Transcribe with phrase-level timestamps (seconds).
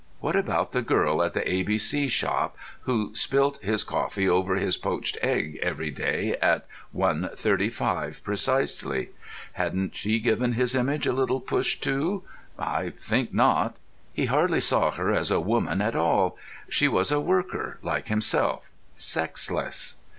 [0.19, 4.55] What about the girl at the A B C shop who spilt his coffee over
[4.55, 9.09] his poached egg every day at one thirty five precisely?
[9.53, 12.23] Hadn't she given his image a little push too?
[12.57, 13.75] I think not.
[14.11, 16.35] He hardly saw her as a woman at all.
[16.67, 19.97] She was a worker, like himself; sexless.